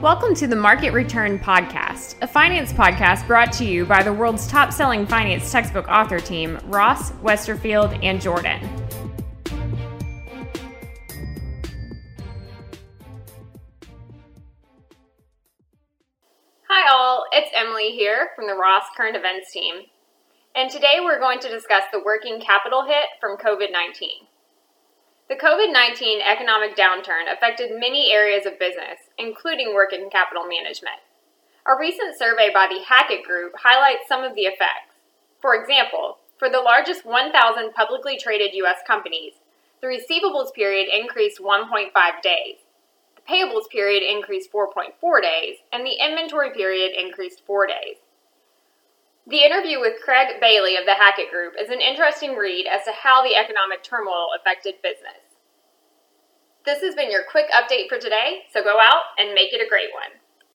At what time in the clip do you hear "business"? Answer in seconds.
28.58-29.08, 54.82-55.22